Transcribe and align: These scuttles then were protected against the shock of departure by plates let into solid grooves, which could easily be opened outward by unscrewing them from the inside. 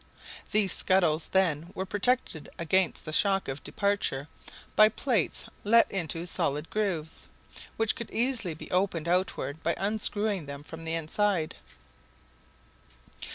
These 0.51 0.73
scuttles 0.73 1.27
then 1.27 1.69
were 1.75 1.85
protected 1.85 2.49
against 2.57 3.05
the 3.05 3.13
shock 3.13 3.47
of 3.47 3.63
departure 3.63 4.27
by 4.75 4.89
plates 4.89 5.45
let 5.63 5.91
into 5.91 6.25
solid 6.25 6.71
grooves, 6.71 7.27
which 7.77 7.95
could 7.95 8.09
easily 8.09 8.55
be 8.55 8.71
opened 8.71 9.07
outward 9.07 9.61
by 9.61 9.75
unscrewing 9.77 10.47
them 10.47 10.63
from 10.63 10.85
the 10.85 10.95
inside. 10.95 11.55